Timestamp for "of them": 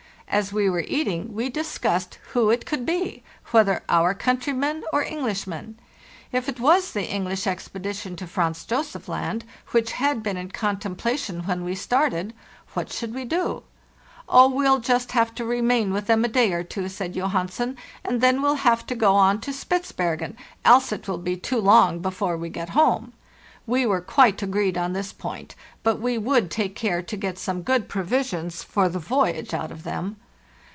29.71-30.17